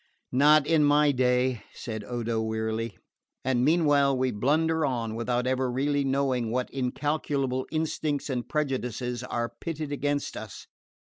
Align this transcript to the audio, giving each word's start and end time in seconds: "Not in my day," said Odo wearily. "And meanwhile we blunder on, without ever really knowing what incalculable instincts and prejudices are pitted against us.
"Not 0.31 0.65
in 0.65 0.83
my 0.83 1.11
day," 1.11 1.61
said 1.75 2.03
Odo 2.05 2.41
wearily. 2.41 2.97
"And 3.45 3.63
meanwhile 3.63 4.17
we 4.17 4.31
blunder 4.31 4.83
on, 4.83 5.13
without 5.13 5.45
ever 5.45 5.69
really 5.71 6.03
knowing 6.03 6.49
what 6.49 6.71
incalculable 6.71 7.67
instincts 7.71 8.27
and 8.27 8.49
prejudices 8.49 9.21
are 9.21 9.49
pitted 9.61 9.91
against 9.91 10.35
us. 10.35 10.65